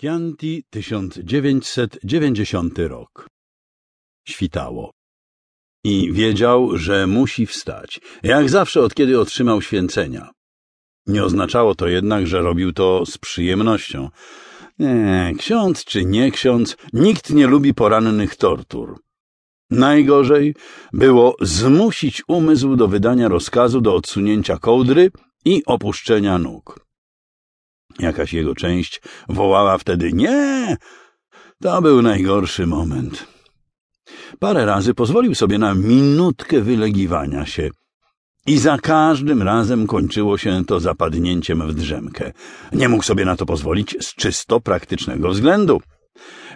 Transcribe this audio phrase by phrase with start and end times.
[0.00, 3.28] Chianti 1990 rok.
[4.28, 4.92] Świtało.
[5.84, 10.30] I wiedział, że musi wstać, jak zawsze od kiedy otrzymał święcenia.
[11.06, 14.08] Nie oznaczało to jednak, że robił to z przyjemnością.
[14.78, 18.98] Nie, ksiądz czy nie ksiądz, nikt nie lubi porannych tortur.
[19.70, 20.54] Najgorzej
[20.92, 25.10] było zmusić umysł do wydania rozkazu do odsunięcia kołdry
[25.44, 26.89] i opuszczenia nóg.
[28.02, 30.76] Jakaś jego część wołała wtedy nie.
[31.62, 33.26] To był najgorszy moment.
[34.38, 37.70] Parę razy pozwolił sobie na minutkę wylegiwania się
[38.46, 42.32] i za każdym razem kończyło się to zapadnięciem w drzemkę.
[42.72, 45.80] Nie mógł sobie na to pozwolić z czysto praktycznego względu.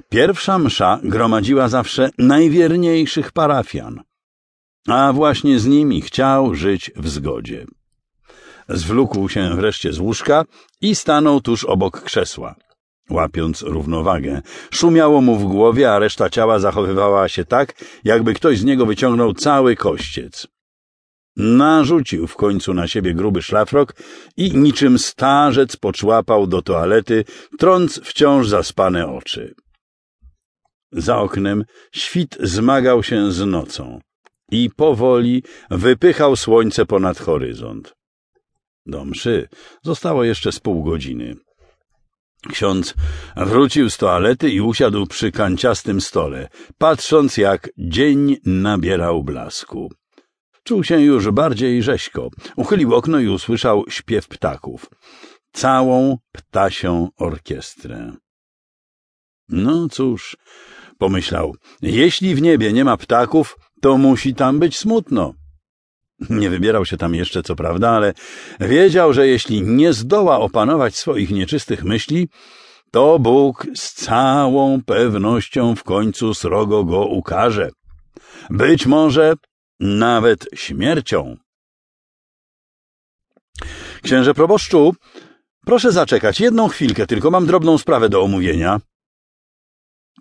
[0.09, 4.01] Pierwsza msza gromadziła zawsze najwierniejszych parafian,
[4.89, 7.67] a właśnie z nimi chciał żyć w zgodzie.
[8.69, 10.45] Zwlókł się wreszcie z łóżka
[10.81, 12.55] i stanął tuż obok krzesła.
[13.11, 18.65] Łapiąc równowagę, szumiało mu w głowie, a reszta ciała zachowywała się tak, jakby ktoś z
[18.65, 20.47] niego wyciągnął cały kościec.
[21.37, 23.95] Narzucił w końcu na siebie gruby szlafrok
[24.37, 27.25] i niczym starzec poczłapał do toalety,
[27.59, 29.55] trąc wciąż zaspane oczy.
[30.93, 34.01] Za oknem świt zmagał się z nocą
[34.51, 37.95] i powoli wypychał słońce ponad horyzont.
[38.87, 39.49] Do mszy
[39.83, 41.37] zostało jeszcze z pół godziny.
[42.49, 42.95] Ksiądz
[43.37, 49.93] wrócił z toalety i usiadł przy kanciastym stole, patrząc jak dzień nabierał blasku.
[50.65, 52.29] Czuł się już bardziej rzeźko.
[52.57, 54.91] Uchylił okno i usłyszał śpiew ptaków.
[55.53, 58.13] Całą ptasią orkiestrę.
[59.49, 60.37] No cóż,
[60.99, 65.35] pomyślał, jeśli w niebie nie ma ptaków, to musi tam być smutno.
[66.31, 68.15] Nie wybierał się tam jeszcze, co prawda, ale
[68.61, 72.29] wiedział, że jeśli nie zdoła opanować swoich nieczystych myśli,
[72.91, 77.71] to Bóg z całą pewnością w końcu srogo go ukaże.
[78.51, 79.35] Być może
[79.81, 81.37] nawet śmiercią.
[84.03, 84.95] Księże proboszczu,
[85.67, 88.81] proszę zaczekać jedną chwilkę, tylko mam drobną sprawę do omówienia.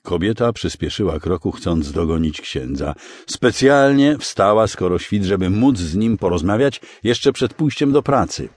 [0.01, 2.95] Kobieta przyspieszyła kroku, chcąc dogonić księdza.
[3.27, 8.49] Specjalnie wstała skoro świt, żeby móc z nim porozmawiać jeszcze przed pójściem do pracy.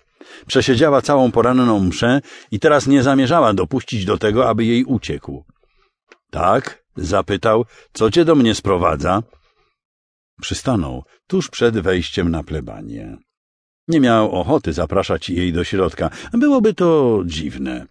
[0.47, 2.21] Przesiedziała całą poranną mszę
[2.51, 5.45] i teraz nie zamierzała dopuścić do tego, aby jej uciekł.
[6.31, 6.87] Tak?
[6.97, 7.65] zapytał.
[7.93, 9.23] Co cię do mnie sprowadza?
[10.41, 13.17] Przystanął tuż przed wejściem na plebanię.
[13.89, 16.11] Nie miał ochoty zapraszać jej do środka.
[16.33, 17.87] Byłoby to dziwne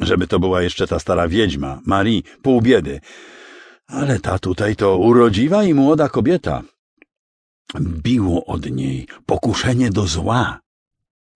[0.00, 3.00] żeby to była jeszcze ta stara wiedźma, Marie, pół biedy.
[3.86, 6.62] Ale ta tutaj to urodziwa i młoda kobieta.
[7.80, 10.60] Biło od niej pokuszenie do zła.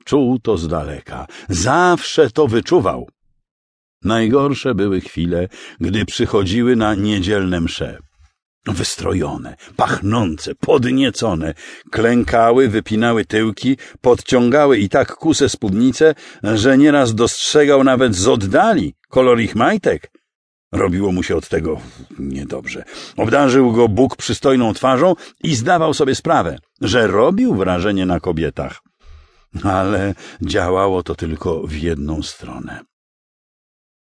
[0.05, 3.09] Czuł to z daleka, zawsze to wyczuwał.
[4.03, 5.49] Najgorsze były chwile,
[5.81, 7.99] gdy przychodziły na niedzielne msze.
[8.73, 11.55] Wystrojone, pachnące, podniecone,
[11.91, 19.41] klękały, wypinały tyłki, podciągały i tak kuse spódnice, że nieraz dostrzegał nawet z oddali kolor
[19.41, 20.11] ich majtek.
[20.73, 21.81] Robiło mu się od tego
[22.19, 22.84] niedobrze.
[23.17, 28.81] Obdarzył go Bóg przystojną twarzą i zdawał sobie sprawę, że robił wrażenie na kobietach.
[29.65, 32.81] Ale działało to tylko w jedną stronę.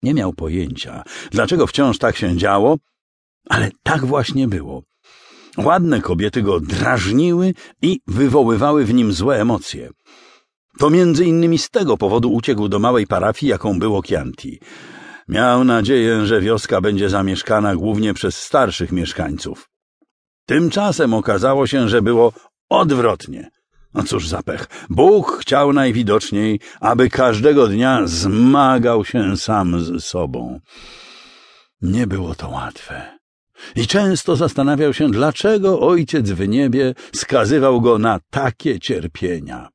[0.02, 2.76] Nie miał pojęcia, dlaczego wciąż tak się działo,
[3.50, 4.82] ale tak właśnie było.
[5.58, 9.90] Ładne kobiety go drażniły i wywoływały w nim złe emocje.
[10.78, 14.60] To między innymi z tego powodu uciekł do małej parafii, jaką było Chianti.
[15.28, 19.68] Miał nadzieję, że wioska będzie zamieszkana głównie przez starszych mieszkańców.
[20.46, 22.32] Tymczasem okazało się, że było
[22.68, 23.50] odwrotnie.
[23.94, 24.66] No cóż za pech.
[24.90, 30.60] Bóg chciał najwidoczniej, aby każdego dnia zmagał się sam z sobą.
[31.82, 33.13] Nie było to łatwe.
[33.76, 39.68] I często zastanawiał się, dlaczego ojciec w niebie skazywał go na takie cierpienia.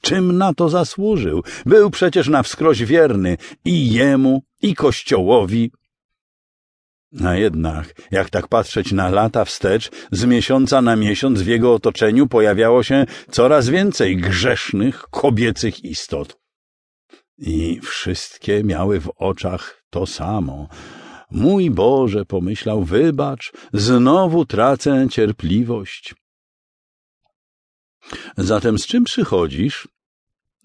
[0.00, 1.42] Czym na to zasłużył?
[1.66, 5.72] Był przecież na wskroś wierny i jemu, i kościołowi.
[7.24, 12.26] A jednak, jak tak patrzeć na lata wstecz, z miesiąca na miesiąc w jego otoczeniu
[12.26, 16.38] pojawiało się coraz więcej grzesznych, kobiecych istot.
[17.38, 20.68] I wszystkie miały w oczach to samo–
[21.32, 26.14] Mój Boże, pomyślał, wybacz, znowu tracę cierpliwość.
[28.36, 29.88] Zatem z czym przychodzisz?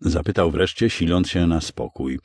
[0.02, 2.19] Zapytał wreszcie, siląc się na spokój.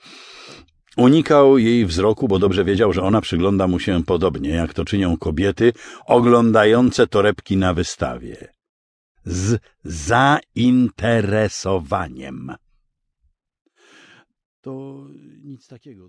[0.96, 5.16] Unikał jej wzroku, bo dobrze wiedział, że ona przygląda mu się podobnie, jak to czynią
[5.16, 5.72] kobiety
[6.06, 8.52] oglądające torebki na wystawie.
[9.24, 12.54] Z zainteresowaniem.
[14.60, 15.06] To
[15.44, 16.08] nic takiego.